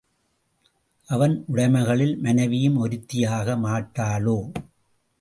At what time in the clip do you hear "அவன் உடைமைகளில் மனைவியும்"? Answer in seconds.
1.07-2.77